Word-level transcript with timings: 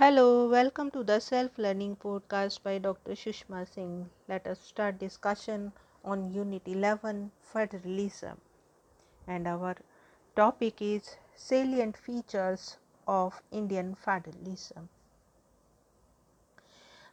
Hello, 0.00 0.48
welcome 0.48 0.90
to 0.92 1.04
the 1.04 1.20
Self 1.20 1.58
Learning 1.58 1.94
Podcast 1.94 2.62
by 2.62 2.78
Dr. 2.78 3.12
Sushma 3.12 3.68
Singh. 3.68 4.08
Let 4.28 4.46
us 4.46 4.58
start 4.58 4.98
discussion 4.98 5.72
on 6.02 6.32
Unit 6.32 6.62
11 6.64 7.32
Federalism. 7.42 8.38
And 9.26 9.46
our 9.46 9.76
topic 10.34 10.80
is 10.80 11.16
Salient 11.36 11.98
Features 11.98 12.78
of 13.06 13.42
Indian 13.52 13.94
Federalism. 13.94 14.88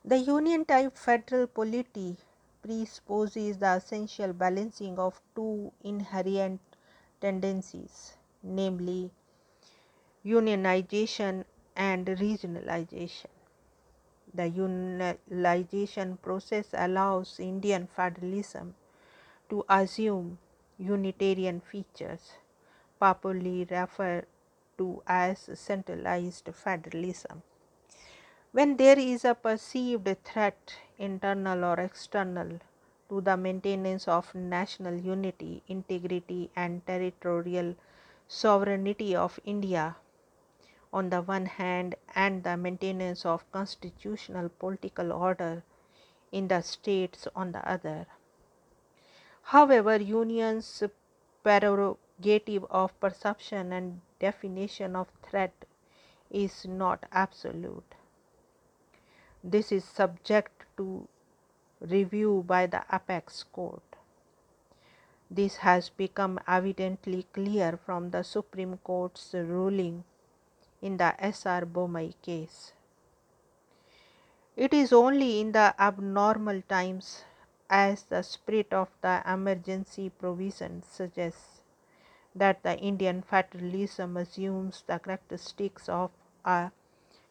The 0.06 0.20
Union 0.20 0.64
type 0.64 0.98
federal 0.98 1.48
polity 1.48 2.16
presupposes 2.62 3.58
the 3.58 3.74
essential 3.74 4.32
balancing 4.32 4.98
of 4.98 5.20
two 5.36 5.74
inherent 5.84 6.62
tendencies, 7.20 8.16
namely 8.42 9.12
unionization 10.26 11.44
and 11.78 12.08
regionalization. 12.08 13.30
The 14.34 14.50
unionization 14.50 16.22
process 16.22 16.68
allows 16.74 17.40
Indian 17.40 17.88
federalism 17.88 18.76
to 19.50 19.64
assume 19.70 20.40
unitarian 20.78 21.62
features, 21.62 22.34
popularly 23.00 23.68
referred 23.70 24.26
to 24.78 25.02
as 25.08 25.50
centralized 25.54 26.50
federalism. 26.54 27.44
When 28.52 28.78
there 28.78 28.98
is 28.98 29.24
a 29.24 29.36
perceived 29.36 30.24
threat, 30.24 30.76
internal 30.98 31.64
or 31.64 31.80
external, 31.80 32.60
to 33.10 33.22
the 33.22 33.38
maintenance 33.38 34.08
of 34.08 34.34
national 34.36 34.96
unity, 34.96 35.64
integrity, 35.68 36.50
and 36.56 36.86
territorial 36.86 37.76
sovereignty 38.28 39.16
of 39.16 39.40
India, 39.46 39.96
on 40.94 41.10
the 41.10 41.22
one 41.22 41.46
hand 41.46 41.96
and 42.16 42.44
the 42.44 42.58
maintenance 42.58 43.26
of 43.26 43.50
constitutional 43.52 44.50
political 44.50 45.12
order 45.12 45.64
in 46.32 46.48
the 46.48 46.62
states 46.62 47.28
on 47.36 47.52
the 47.52 47.70
other. 47.70 48.06
However, 49.44 49.98
union's 49.98 50.84
prerogative 51.44 52.66
of 52.70 53.00
perception 53.00 53.72
and 53.72 54.02
definition 54.20 54.96
of 54.96 55.08
threat 55.24 55.54
is 56.30 56.66
not 56.66 57.06
absolute. 57.12 57.96
This 59.44 59.72
is 59.72 59.86
subject 59.86 60.66
to 60.78 61.08
review 61.80 62.44
by 62.46 62.66
the 62.66 62.84
apex 62.92 63.44
court. 63.44 63.84
This 65.30 65.58
has 65.58 65.90
become 65.90 66.40
evidently 66.48 67.28
clear 67.34 67.78
from 67.78 68.12
the 68.12 68.24
Supreme 68.24 68.78
Court's 68.78 69.34
ruling 69.34 70.04
in 70.82 70.98
the 70.98 71.16
S.R. 71.24 71.66
Bommai 71.66 72.14
case. 72.22 72.74
It 74.56 74.74
is 74.74 74.92
only 74.92 75.40
in 75.40 75.52
the 75.52 75.76
abnormal 75.80 76.62
times, 76.68 77.24
as 77.70 78.04
the 78.04 78.24
spirit 78.24 78.74
of 78.74 78.90
the 79.02 79.22
emergency 79.26 80.10
provision 80.10 80.84
suggests, 80.84 81.62
that 82.34 82.64
the 82.64 82.78
Indian 82.78 83.22
federalism 83.22 84.18
assumes 84.18 84.84
the 84.88 85.00
characteristics 85.00 85.88
of 85.90 86.12
a 86.46 86.72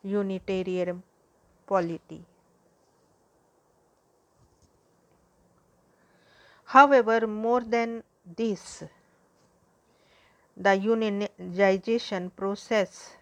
unitarian 0.02 1.02
polity. 1.66 2.24
However, 6.66 7.26
more 7.26 7.60
than 7.60 8.02
this, 8.24 8.82
the 10.56 10.70
unionization 10.70 12.30
process 12.34 13.16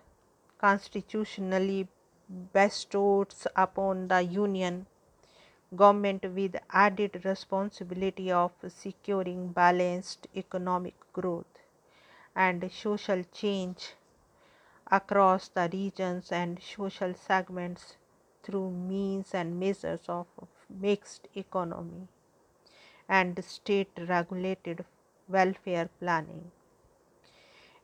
constitutionally 0.65 1.87
bestows 2.53 3.47
upon 3.65 4.09
the 4.09 4.20
union 4.23 4.87
government 5.81 6.25
with 6.37 6.55
added 6.84 7.20
responsibility 7.25 8.31
of 8.33 8.53
securing 8.69 9.41
balanced 9.58 10.27
economic 10.42 10.95
growth 11.13 11.58
and 12.35 12.70
social 12.73 13.23
change 13.41 13.83
across 15.01 15.48
the 15.48 15.69
regions 15.73 16.33
and 16.41 16.63
social 16.63 17.13
segments 17.14 17.97
through 18.42 18.70
means 18.70 19.35
and 19.35 19.61
measures 19.61 20.08
of 20.08 20.27
mixed 20.86 21.29
economy 21.35 22.08
and 23.08 23.45
state 23.45 24.03
regulated 24.08 24.85
welfare 25.29 25.89
planning. 26.01 26.51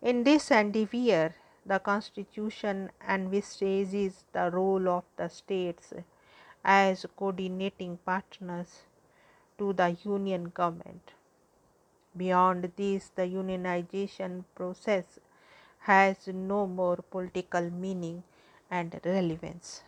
In 0.01 0.25
this 0.25 0.51
endeavor, 0.51 1.35
the 1.71 1.79
Constitution 1.79 2.91
envisages 3.09 4.25
the 4.33 4.51
role 4.51 4.89
of 4.89 5.05
the 5.17 5.29
states 5.29 5.93
as 6.65 7.07
coordinating 7.17 7.97
partners 8.05 8.71
to 9.57 9.73
the 9.73 9.97
Union 10.03 10.51
government. 10.53 11.13
Beyond 12.17 12.73
this, 12.75 13.13
the 13.15 13.23
unionization 13.23 14.43
process 14.57 15.21
has 15.79 16.27
no 16.27 16.67
more 16.67 16.97
political 16.97 17.71
meaning 17.71 18.25
and 18.69 19.01
relevance. 19.05 19.85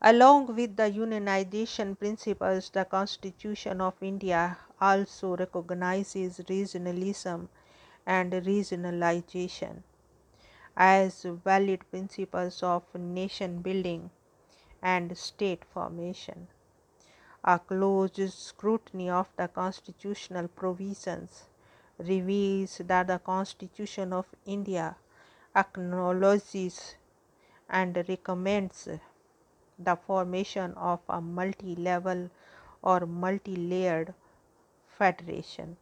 Along 0.00 0.56
with 0.56 0.76
the 0.76 0.90
unionization 0.90 1.98
principles, 1.98 2.70
the 2.70 2.86
Constitution 2.86 3.82
of 3.82 3.94
India 4.00 4.56
also 4.80 5.36
recognizes 5.36 6.38
regionalism 6.48 7.48
and 8.06 8.32
regionalization 8.32 9.82
as 10.76 11.24
valid 11.24 11.88
principles 11.90 12.62
of 12.62 12.82
nation 12.94 13.60
building 13.62 14.10
and 14.82 15.16
state 15.16 15.64
formation. 15.64 16.48
A 17.44 17.58
close 17.58 18.34
scrutiny 18.34 19.10
of 19.10 19.28
the 19.36 19.48
constitutional 19.48 20.48
provisions 20.48 21.44
reveals 21.98 22.78
that 22.78 23.06
the 23.08 23.18
Constitution 23.18 24.12
of 24.12 24.26
India 24.46 24.96
acknowledges 25.54 26.94
and 27.68 27.96
recommends 28.08 28.88
the 29.78 29.96
formation 29.96 30.72
of 30.74 31.00
a 31.08 31.20
multi 31.20 31.74
level 31.76 32.30
or 32.82 33.00
multi 33.06 33.56
layered 33.56 34.14
federation 34.86 35.76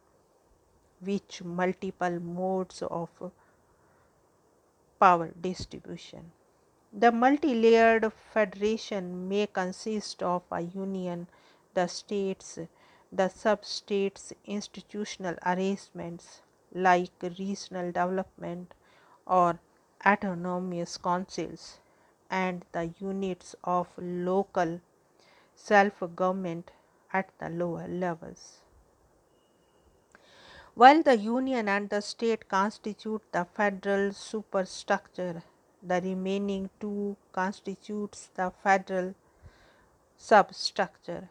which 1.01 1.43
multiple 1.43 2.19
modes 2.19 2.81
of 2.81 3.09
power 4.99 5.31
distribution. 5.41 6.31
The 6.93 7.11
multi 7.11 7.53
layered 7.55 8.11
federation 8.13 9.27
may 9.29 9.47
consist 9.47 10.23
of 10.23 10.43
a 10.51 10.61
union, 10.61 11.27
the 11.73 11.87
states, 11.87 12.59
the 13.11 13.29
sub 13.29 13.65
states, 13.65 14.33
institutional 14.45 15.35
arrangements 15.45 16.41
like 16.73 17.11
regional 17.21 17.87
development 17.91 18.73
or 19.25 19.59
autonomous 20.05 20.97
councils, 20.97 21.79
and 22.29 22.65
the 22.71 22.93
units 22.99 23.55
of 23.63 23.87
local 23.97 24.81
self 25.55 26.01
government 26.15 26.71
at 27.13 27.29
the 27.39 27.49
lower 27.49 27.87
levels. 27.87 28.61
While 30.79 31.03
the 31.03 31.17
union 31.17 31.67
and 31.67 31.89
the 31.89 31.99
state 32.01 32.47
constitute 32.47 33.21
the 33.33 33.43
federal 33.53 34.13
superstructure, 34.13 35.43
the 35.83 35.99
remaining 36.01 36.69
two 36.79 37.17
constitutes 37.33 38.29
the 38.33 38.53
federal 38.63 39.13
substructure. 40.15 41.27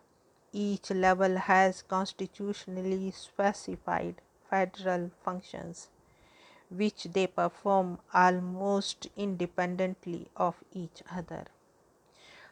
Each 0.52 0.90
level 0.90 1.38
has 1.38 1.80
constitutionally 1.80 3.10
specified 3.12 4.20
federal 4.50 5.12
functions 5.24 5.88
which 6.68 7.04
they 7.04 7.26
perform 7.26 8.00
almost 8.12 9.08
independently 9.16 10.28
of 10.36 10.56
each 10.74 11.02
other. 11.10 11.46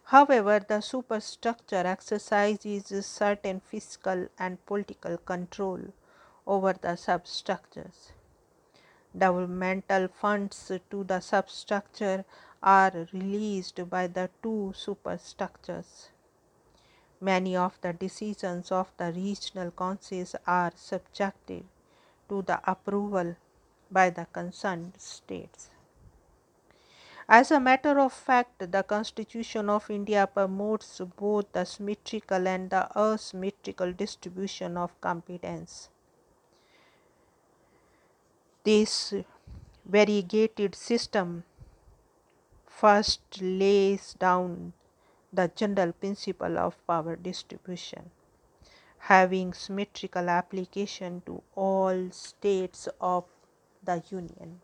However, 0.04 0.64
the 0.66 0.80
superstructure 0.80 1.86
exercises 1.86 3.04
certain 3.04 3.60
fiscal 3.60 4.28
and 4.38 4.64
political 4.64 5.18
control 5.18 5.92
over 6.46 6.74
the 6.80 6.96
substructures. 6.96 8.12
Developmental 9.12 10.08
funds 10.08 10.70
to 10.90 11.04
the 11.04 11.20
substructure 11.20 12.24
are 12.62 13.08
released 13.12 13.88
by 13.88 14.06
the 14.06 14.28
two 14.42 14.72
superstructures. 14.76 16.10
Many 17.20 17.56
of 17.56 17.78
the 17.80 17.92
decisions 17.92 18.70
of 18.70 18.92
the 18.98 19.12
regional 19.12 19.70
councils 19.70 20.36
are 20.46 20.72
subjective 20.76 21.64
to 22.28 22.42
the 22.42 22.60
approval 22.70 23.36
by 23.90 24.10
the 24.10 24.26
concerned 24.26 24.92
states. 24.98 25.70
As 27.28 27.50
a 27.50 27.58
matter 27.58 27.98
of 27.98 28.12
fact, 28.12 28.70
the 28.70 28.82
Constitution 28.82 29.68
of 29.68 29.90
India 29.90 30.26
promotes 30.26 31.00
both 31.16 31.50
the 31.52 31.64
symmetrical 31.64 32.46
and 32.46 32.70
the 32.70 32.88
asymmetrical 32.96 33.92
distribution 33.92 34.76
of 34.76 35.00
competence. 35.00 35.88
This 38.66 39.14
variegated 39.84 40.74
system 40.74 41.44
first 42.66 43.40
lays 43.40 44.14
down 44.14 44.72
the 45.32 45.46
general 45.54 45.92
principle 45.92 46.58
of 46.58 46.84
power 46.84 47.14
distribution, 47.14 48.10
having 48.98 49.52
symmetrical 49.52 50.28
application 50.28 51.22
to 51.26 51.44
all 51.54 52.10
states 52.10 52.88
of 53.00 53.26
the 53.84 54.02
Union. 54.10 54.60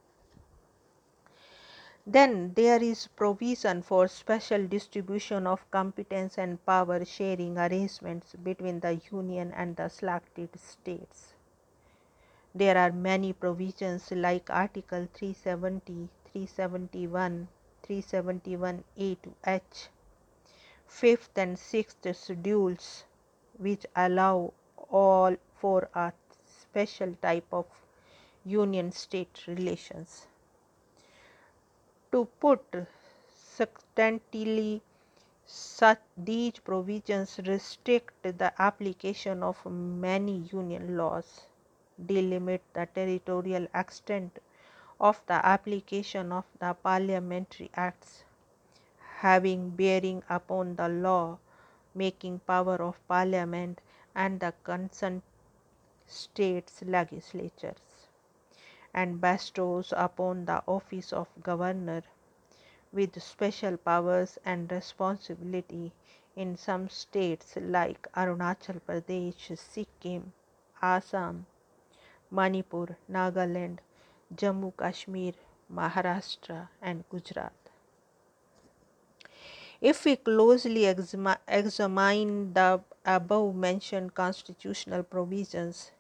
Then 2.05 2.55
there 2.55 2.83
is 2.83 3.07
provision 3.07 3.83
for 3.83 4.09
special 4.09 4.67
distribution 4.67 5.47
of 5.47 5.71
competence 5.71 6.39
and 6.39 6.67
power 6.67 7.05
sharing 7.05 7.57
arrangements 7.57 8.35
between 8.43 8.81
the 8.81 9.01
Union 9.13 9.53
and 9.53 9.77
the 9.77 9.89
selected 9.89 10.59
states. 10.59 11.32
There 12.55 12.77
are 12.77 12.93
many 12.93 13.33
provisions 13.33 14.11
like 14.11 14.51
Article 14.51 15.09
370, 15.15 16.09
371, 16.33 17.49
371A 17.83 19.23
to 19.23 19.35
H, 19.47 19.89
5th 20.89 21.37
and 21.37 21.57
6th 21.57 22.15
schedules 22.15 23.05
which 23.59 23.87
allow 23.97 24.53
all 24.91 25.37
for 25.55 25.89
a 25.95 26.13
special 26.45 27.15
type 27.23 27.47
of 27.53 27.67
union 28.45 28.93
state 28.93 29.45
relations. 29.47 30.27
To 32.11 32.27
put 32.39 32.61
succinctly, 33.35 34.83
such 35.47 36.01
these 36.17 36.59
provisions 36.59 37.41
restrict 37.47 38.23
the 38.23 38.53
application 38.61 39.43
of 39.43 39.65
many 39.65 40.39
union 40.53 40.99
laws, 40.99 41.47
delimit 41.99 42.61
the 42.75 42.87
territorial 42.87 43.67
extent 43.75 44.39
of 45.01 45.21
the 45.27 45.45
application 45.47 46.33
of 46.33 46.45
the 46.59 46.75
parliamentary 46.75 47.71
acts, 47.75 48.25
having 49.21 49.71
bearing 49.71 50.23
upon 50.29 50.77
the 50.77 50.89
law 50.89 51.39
making 51.95 52.39
power 52.41 52.77
of 52.83 53.07
parliament 53.09 53.81
and 54.15 54.41
the 54.41 54.53
concerned 54.65 55.23
states 56.07 56.83
legislatures 56.83 58.09
and 58.95 59.21
bestows 59.21 59.93
upon 59.97 60.45
the 60.45 60.63
office 60.67 61.13
of 61.13 61.29
governor 61.43 62.03
with 62.93 63.21
special 63.23 63.77
powers 63.77 64.39
and 64.45 64.71
responsibility 64.71 65.93
in 66.37 66.57
some 66.57 66.89
states 66.89 67.57
like 67.61 68.07
Arunachal 68.15 68.81
Pradesh, 68.87 69.59
Sikkim, 69.59 70.33
Assam, 70.81 71.47
Manipur, 72.33 72.97
Nagaland, 73.11 73.79
Jammu 74.35 74.73
Kashmir, 74.77 75.35
Maharashtra, 75.71 76.69
and 76.81 77.05
Gujarat. 77.11 77.53
If 79.83 80.05
we 80.07 80.17
closely 80.17 80.87
examine 80.87 82.53
the 82.55 82.81
above 83.05 83.55
mentioned 83.55 84.15
constitutional 84.15 85.03
provisions, 85.03 85.91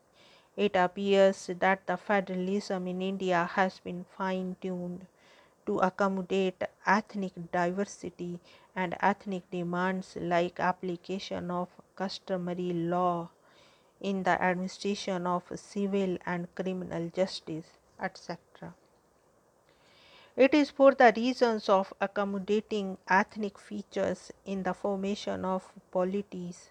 it 0.57 0.75
appears 0.75 1.51
that 1.59 1.87
the 1.87 1.97
federalism 1.97 2.87
in 2.87 3.03
India 3.03 3.45
has 3.55 3.81
been 3.81 4.05
fine 4.17 4.57
tuned 4.63 5.07
to 5.67 5.81
accommodate 5.81 6.63
ethnic 6.87 7.33
diversity 7.53 8.41
and 8.75 8.97
ethnic 9.01 9.51
demands 9.51 10.17
like 10.17 10.59
application 10.61 11.51
of 11.51 11.69
customary 11.95 12.73
law 12.73 13.29
in 14.03 14.25
the 14.25 14.37
administration 14.43 15.27
of 15.27 15.45
civil 15.55 16.19
and 16.27 16.55
criminal 16.55 17.09
justice, 17.09 17.79
etc. 17.99 18.75
It 20.37 20.53
is 20.55 20.71
for 20.71 20.93
the 20.95 21.13
reasons 21.17 21.69
of 21.71 21.95
accommodating 22.01 22.99
ethnic 23.09 23.59
features 23.59 24.33
in 24.45 24.65
the 24.65 24.75
formation 24.75 25.45
of 25.45 25.73
polities 25.91 26.71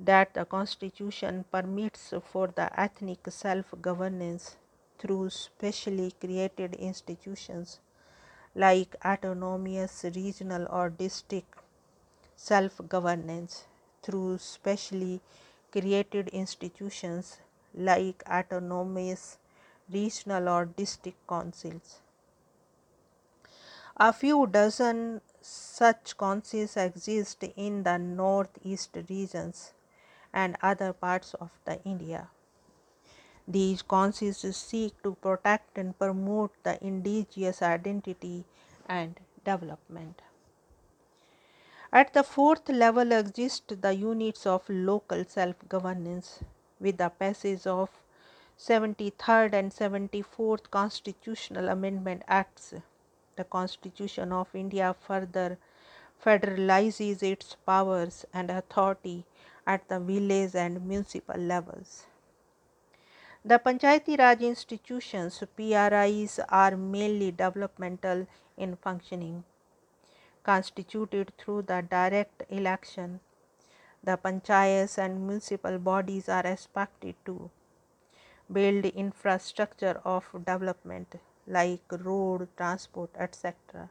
that 0.00 0.34
the 0.34 0.44
Constitution 0.44 1.44
permits 1.50 2.12
for 2.32 2.48
the 2.48 2.68
ethnic 2.78 3.30
self 3.30 3.74
governance 3.80 4.56
through 4.98 5.30
specially 5.30 6.10
created 6.20 6.74
institutions 6.74 7.80
like 8.54 8.96
autonomous 9.04 10.04
regional 10.14 10.66
or 10.70 10.88
district 10.90 11.58
self 12.34 12.80
governance, 12.88 13.64
through 14.02 14.38
specially 14.38 15.20
created 15.76 16.28
institutions 16.28 17.38
like 17.74 18.22
autonomous 18.30 19.38
regional 19.92 20.48
or 20.48 20.64
district 20.64 21.18
councils. 21.28 22.00
A 23.98 24.12
few 24.12 24.46
dozen 24.46 25.20
such 25.40 26.16
councils 26.18 26.76
exist 26.76 27.44
in 27.56 27.82
the 27.82 27.98
northeast 27.98 28.96
regions 29.10 29.72
and 30.32 30.56
other 30.62 30.92
parts 30.92 31.34
of 31.34 31.50
the 31.64 31.82
India. 31.84 32.28
These 33.48 33.82
councils 33.82 34.56
seek 34.56 35.02
to 35.02 35.14
protect 35.14 35.78
and 35.78 35.98
promote 35.98 36.52
the 36.62 36.84
indigenous 36.84 37.62
identity 37.62 38.44
and 38.88 39.20
development. 39.44 40.20
At 41.98 42.12
the 42.12 42.22
fourth 42.22 42.68
level 42.68 43.10
exist 43.10 43.80
the 43.80 43.94
units 43.94 44.44
of 44.44 44.68
local 44.68 45.24
self-governance 45.24 46.40
with 46.78 46.98
the 46.98 47.08
passage 47.08 47.66
of 47.66 47.88
73rd 48.58 49.54
and 49.54 49.72
74th 49.72 50.70
Constitutional 50.70 51.70
Amendment 51.70 52.22
Acts. 52.28 52.74
The 53.36 53.44
Constitution 53.44 54.30
of 54.30 54.54
India 54.54 54.94
further 55.06 55.56
federalizes 56.22 57.22
its 57.22 57.56
powers 57.64 58.26
and 58.34 58.50
authority 58.50 59.24
at 59.66 59.88
the 59.88 59.98
village 59.98 60.54
and 60.54 60.86
municipal 60.86 61.40
levels. 61.40 62.04
The 63.42 63.58
Panchayati 63.58 64.18
Raj 64.18 64.42
institutions 64.42 65.42
PRIs 65.56 66.40
are 66.50 66.76
mainly 66.76 67.30
developmental 67.30 68.26
in 68.58 68.76
functioning. 68.76 69.44
Constituted 70.46 71.32
through 71.36 71.62
the 71.62 71.82
direct 71.82 72.44
election, 72.48 73.20
the 74.02 74.16
panchayats 74.16 74.96
and 74.96 75.26
municipal 75.26 75.78
bodies 75.78 76.28
are 76.28 76.46
expected 76.46 77.16
to 77.26 77.50
build 78.50 78.84
infrastructure 78.84 80.00
of 80.04 80.24
development 80.44 81.16
like 81.48 81.82
road, 81.90 82.48
transport, 82.56 83.10
etc. 83.18 83.90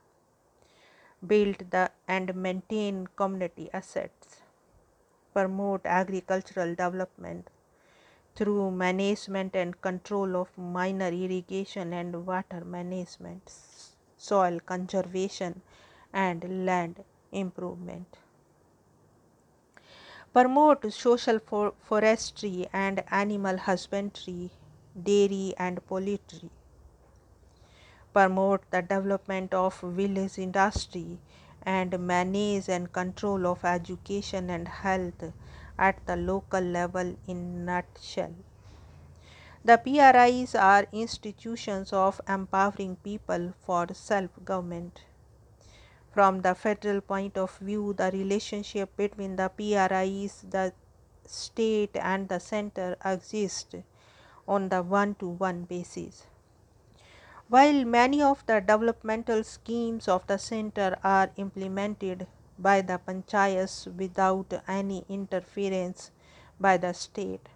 Build 1.28 1.58
the 1.72 1.92
and 2.08 2.34
maintain 2.34 3.08
community 3.18 3.70
assets. 3.74 4.42
Promote 5.34 5.86
agricultural 5.86 6.70
development 6.70 7.50
through 8.36 8.72
management 8.72 9.58
and 9.58 9.82
control 9.82 10.38
of 10.38 10.58
minor 10.58 11.10
irrigation 11.10 11.92
and 11.92 12.26
water 12.26 12.64
management, 12.64 13.52
soil 14.18 14.62
conservation, 14.62 15.62
and 16.16 16.66
land 16.66 17.04
improvement. 17.32 18.18
Promote 20.34 20.92
social 20.92 21.40
for 21.40 21.74
forestry 21.78 22.68
and 22.74 23.04
animal 23.12 23.58
husbandry, 23.58 24.52
dairy 25.02 25.54
and 25.58 25.86
poultry. 25.86 26.50
Promote 28.14 28.70
the 28.72 28.82
development 28.82 29.54
of 29.54 29.80
village 29.82 30.38
industry 30.38 31.20
and 31.64 32.00
manage 32.00 32.70
and 32.70 32.92
control 32.94 33.48
of 33.48 33.66
education 33.66 34.50
and 34.50 34.68
health 34.68 35.32
at 35.78 36.06
the 36.06 36.16
local 36.16 36.62
level 36.62 37.18
in 37.28 37.66
nutshell. 37.66 38.36
The 39.66 39.78
PRIs 39.78 40.54
are 40.54 40.86
institutions 40.92 41.92
of 41.92 42.22
empowering 42.28 42.98
people 42.98 43.54
for 43.66 43.88
self-government. 43.94 45.02
From 46.16 46.44
the 46.44 46.56
federal 46.56 47.02
point 47.02 47.38
of 47.38 47.58
view, 47.58 47.92
the 47.92 48.10
relationship 48.10 48.96
between 48.96 49.36
the 49.36 49.50
PRIs, 49.50 50.46
the 50.50 50.72
state 51.26 51.98
and 51.98 52.30
the 52.30 52.40
center 52.40 52.96
exists 53.04 53.76
on 54.48 54.70
the 54.70 54.82
one-to-one 54.82 55.66
-one 55.66 55.68
basis. 55.68 56.24
While 57.50 57.84
many 57.84 58.22
of 58.22 58.46
the 58.46 58.62
developmental 58.62 59.44
schemes 59.44 60.08
of 60.08 60.26
the 60.28 60.38
center 60.38 60.98
are 61.04 61.32
implemented 61.36 62.28
by 62.58 62.80
the 62.80 62.98
panchayats 62.98 63.86
without 63.98 64.54
any 64.70 65.04
interference 65.10 66.12
by 66.62 66.78
the 66.78 66.94
state, 66.94 67.50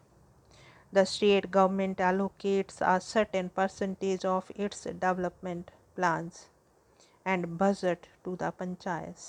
the 0.91 1.05
state 1.05 1.49
government 1.49 1.99
allocates 1.99 2.81
a 2.81 2.99
certain 2.99 3.51
percentage 3.51 4.25
of 4.25 4.51
its 4.53 4.83
development 4.83 5.71
plans 5.95 6.49
and 7.33 7.57
budget 7.57 8.07
to 8.23 8.35
the 8.43 8.51
panchayats. 8.59 9.25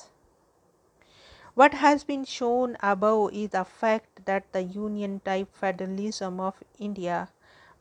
What 1.54 1.75
has 1.75 2.04
been 2.04 2.25
shown 2.25 2.76
above 2.80 3.35
is 3.35 3.50
the 3.50 3.64
fact 3.64 4.25
that 4.25 4.52
the 4.52 4.62
union 4.62 5.21
type 5.21 5.54
federalism 5.54 6.40
of 6.40 6.62
India 6.78 7.28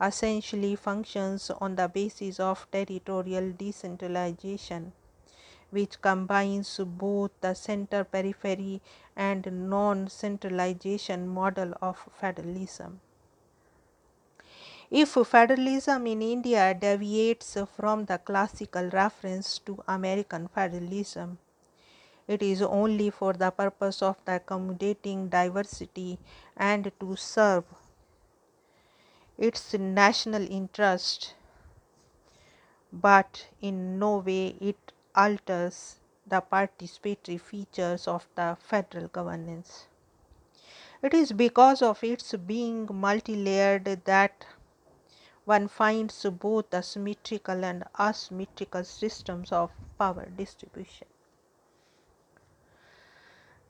essentially 0.01 0.75
functions 0.75 1.49
on 1.49 1.75
the 1.75 1.87
basis 1.87 2.39
of 2.39 2.67
territorial 2.71 3.51
decentralization, 3.51 4.91
which 5.69 6.01
combines 6.01 6.79
both 6.85 7.31
the 7.41 7.53
center 7.53 8.03
periphery 8.03 8.81
and 9.15 9.69
non 9.69 10.07
centralization 10.07 11.27
model 11.27 11.73
of 11.81 12.09
federalism. 12.19 12.99
If 14.91 15.09
federalism 15.09 16.07
in 16.07 16.21
India 16.23 16.73
deviates 16.73 17.55
from 17.75 18.05
the 18.05 18.17
classical 18.17 18.89
reference 18.89 19.59
to 19.59 19.83
American 19.87 20.47
federalism, 20.47 21.37
it 22.27 22.41
is 22.41 22.61
only 22.63 23.11
for 23.11 23.33
the 23.33 23.51
purpose 23.51 24.01
of 24.01 24.17
accommodating 24.25 25.29
diversity 25.29 26.17
and 26.57 26.91
to 26.99 27.15
serve 27.15 27.65
its 29.37 29.73
national 29.73 30.49
interest, 30.51 31.35
but 32.91 33.47
in 33.61 33.99
no 33.99 34.17
way 34.17 34.55
it 34.59 34.91
alters 35.15 35.99
the 36.27 36.41
participatory 36.41 37.39
features 37.39 38.07
of 38.07 38.27
the 38.35 38.57
federal 38.59 39.07
governance. 39.07 39.87
It 41.01 41.13
is 41.13 41.31
because 41.31 41.81
of 41.81 42.03
its 42.03 42.33
being 42.35 42.87
multi-layered 42.91 43.85
that 44.05 44.45
one 45.51 45.67
finds 45.67 46.23
both 46.41 46.69
the 46.69 46.81
symmetrical 46.81 47.65
and 47.65 47.83
asymmetrical 48.07 48.83
systems 48.83 49.51
of 49.51 49.71
power 49.97 50.27
distribution. 50.37 51.07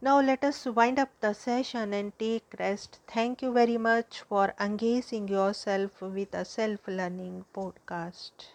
Now 0.01 0.19
let 0.21 0.43
us 0.43 0.65
wind 0.65 0.99
up 0.99 1.09
the 1.21 1.33
session 1.33 1.93
and 1.93 2.11
take 2.19 2.53
rest. 2.59 2.99
Thank 3.07 3.41
you 3.41 3.53
very 3.53 3.77
much 3.77 4.21
for 4.21 4.53
engaging 4.59 5.27
yourself 5.27 6.01
with 6.01 6.33
a 6.33 6.45
self-learning 6.45 7.45
podcast. 7.53 8.49